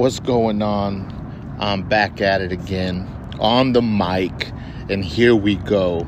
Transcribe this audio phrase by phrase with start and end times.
[0.00, 1.56] What's going on?
[1.60, 3.06] I'm back at it again
[3.38, 4.50] on the mic,
[4.88, 6.06] and here we go.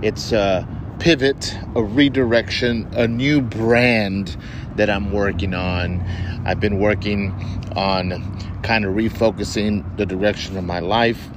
[0.00, 0.66] It's a
[0.98, 4.34] pivot, a redirection, a new brand
[4.76, 6.00] that I'm working on.
[6.46, 7.32] I've been working
[7.76, 11.28] on kind of refocusing the direction of my life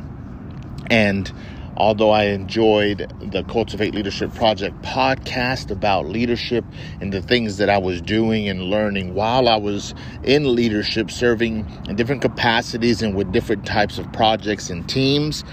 [0.89, 1.30] and
[1.78, 6.66] although I enjoyed the Cultivate Leadership Project podcast about leadership
[6.99, 11.68] and the things that I was doing and learning while I was in leadership, serving
[11.88, 15.44] in different capacities and with different types of projects and teams,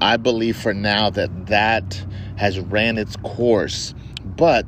[0.00, 2.06] I believe for now that that
[2.36, 3.94] has ran its course.
[4.24, 4.66] But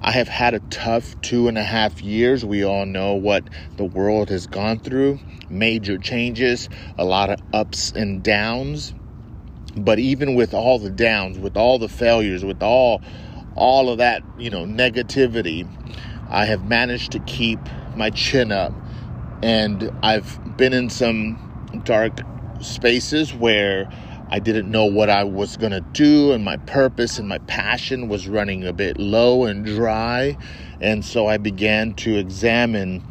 [0.00, 2.44] I have had a tough two and a half years.
[2.46, 7.92] We all know what the world has gone through major changes, a lot of ups
[7.94, 8.94] and downs
[9.76, 13.02] but even with all the downs, with all the failures, with all
[13.54, 15.66] all of that, you know, negativity,
[16.28, 17.58] I have managed to keep
[17.94, 18.72] my chin up.
[19.42, 22.20] And I've been in some dark
[22.60, 23.88] spaces where
[24.28, 28.08] I didn't know what I was going to do, and my purpose and my passion
[28.08, 30.36] was running a bit low and dry.
[30.80, 33.04] And so I began to examine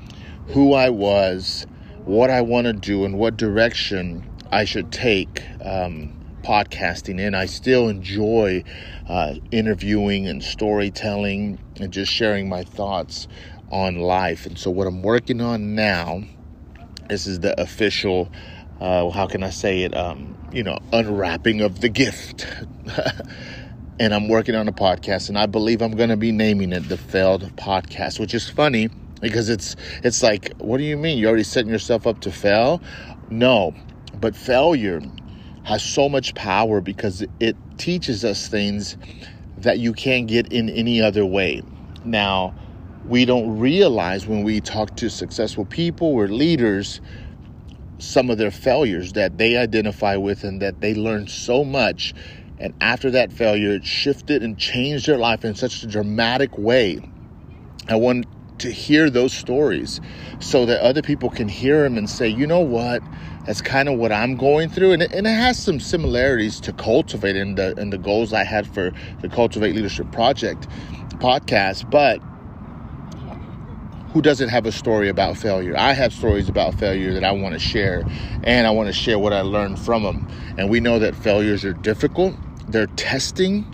[0.49, 1.65] who I was,
[2.03, 5.41] what I want to do, and what direction I should take.
[5.61, 6.13] Um,
[6.45, 7.33] podcasting in.
[7.33, 8.63] I still enjoy
[9.09, 13.27] uh, interviewing and storytelling and just sharing my thoughts
[13.71, 14.45] on life.
[14.45, 16.23] And so, what I'm working on now,
[17.09, 18.31] this is the official,
[18.79, 22.47] uh, how can I say it, um, you know, unwrapping of the gift.
[23.99, 26.87] and I'm working on a podcast, and I believe I'm going to be naming it
[26.89, 28.89] the Failed Podcast, which is funny
[29.21, 31.17] because it's it's like, what do you mean?
[31.17, 32.81] You're already setting yourself up to fail?
[33.29, 33.73] No,
[34.19, 35.01] but failure
[35.65, 38.97] has so much power because it teaches us things
[39.57, 41.61] that you can't get in any other way.
[42.03, 42.55] Now,
[43.03, 47.01] we don't realize when we talk to successful people or leaders
[47.99, 52.13] some of their failures that they identify with and that they learn so much.
[52.59, 56.99] And after that failure, it shifted and changed their life in such a dramatic way.
[57.87, 58.27] I want
[58.59, 60.01] to hear those stories
[60.39, 63.03] so that other people can hear them and say, you know what?
[63.45, 64.93] That's kind of what I'm going through.
[64.93, 68.43] And it, and it has some similarities to Cultivate and the, and the goals I
[68.43, 70.67] had for the Cultivate Leadership Project
[71.19, 71.89] podcast.
[71.89, 72.21] But
[74.13, 75.75] who doesn't have a story about failure?
[75.77, 78.05] I have stories about failure that I want to share,
[78.43, 80.27] and I want to share what I learned from them.
[80.57, 82.35] And we know that failures are difficult,
[82.69, 83.65] they're testing.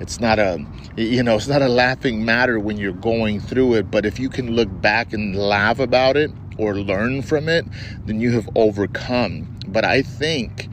[0.00, 0.64] It's not a
[0.96, 4.28] you know, it's not a laughing matter when you're going through it, but if you
[4.28, 7.66] can look back and laugh about it or learn from it,
[8.06, 9.48] then you have overcome.
[9.68, 10.68] But I think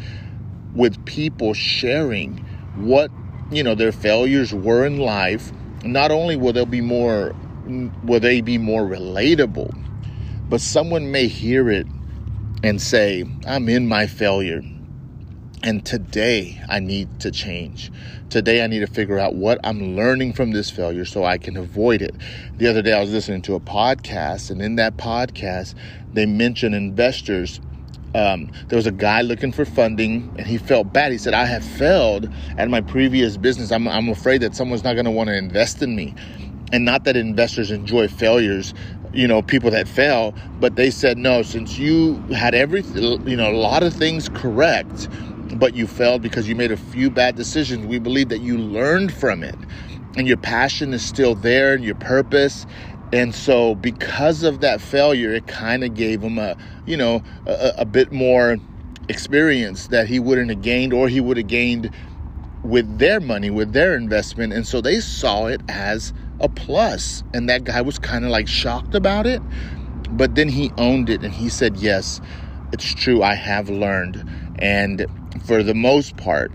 [0.73, 2.37] with people sharing
[2.75, 3.11] what,
[3.51, 5.51] you know, their failures were in life,
[5.83, 7.35] not only will they be more
[8.03, 9.75] will they be more relatable,
[10.49, 11.87] but someone may hear it
[12.63, 14.63] and say, I'm in my failure.
[15.63, 17.91] And today I need to change.
[18.29, 21.57] Today I need to figure out what I'm learning from this failure so I can
[21.57, 22.15] avoid it.
[22.57, 25.73] The other day I was listening to a podcast, and in that podcast,
[26.13, 27.59] they mentioned investors.
[28.13, 31.11] Um, there was a guy looking for funding and he felt bad.
[31.11, 33.71] He said, I have failed at my previous business.
[33.71, 36.15] I'm, I'm afraid that someone's not going to want to invest in me.
[36.71, 38.73] And not that investors enjoy failures,
[39.13, 43.51] you know, people that fail, but they said, no, since you had everything, you know,
[43.51, 45.07] a lot of things correct,
[45.55, 47.85] but you failed because you made a few bad decisions.
[47.85, 49.57] We believe that you learned from it
[50.17, 52.65] and your passion is still there and your purpose.
[53.13, 57.73] And so, because of that failure, it kind of gave him a, you know, a,
[57.79, 58.57] a bit more
[59.09, 61.91] experience that he wouldn't have gained or he would have gained
[62.63, 64.53] with their money, with their investment.
[64.53, 67.23] And so they saw it as a plus.
[67.33, 69.43] And that guy was kind of like shocked about it.
[70.11, 72.21] But then he owned it and he said, Yes,
[72.71, 73.23] it's true.
[73.23, 74.23] I have learned.
[74.59, 75.05] And
[75.45, 76.51] for the most part,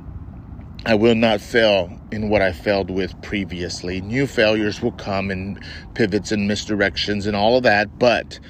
[0.84, 4.00] I will not fail in what I failed with previously.
[4.00, 5.62] New failures will come and
[5.94, 8.40] pivots and misdirections and all of that, but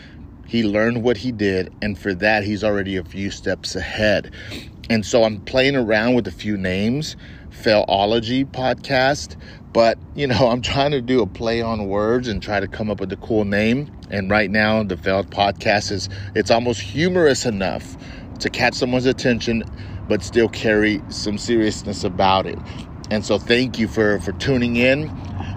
[0.47, 4.33] he learned what he did, and for that, he's already a few steps ahead.
[4.91, 7.17] And so I'm playing around with a few names,
[7.51, 9.37] Failology podcast,
[9.73, 12.91] but you know, I'm trying to do a play on words and try to come
[12.91, 13.91] up with a cool name.
[14.11, 17.97] And right now, the Failed podcast is it's almost humorous enough
[18.41, 19.65] to catch someone's attention
[20.09, 22.63] but still carry some seriousness about it.
[23.11, 25.13] And so thank you for, for tuning in.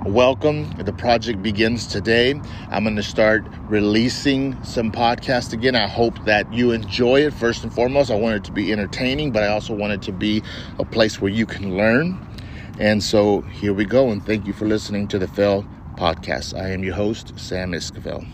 [0.05, 0.71] Welcome.
[0.77, 2.41] The project begins today.
[2.69, 5.75] I'm going to start releasing some podcasts again.
[5.75, 7.33] I hope that you enjoy it.
[7.33, 10.13] First and foremost, I want it to be entertaining, but I also want it to
[10.13, 10.43] be
[10.79, 12.21] a place where you can learn.
[12.77, 14.11] And so here we go.
[14.11, 15.65] And thank you for listening to the Fail
[15.97, 16.57] podcast.
[16.57, 18.27] I am your host, Sam Esquivel.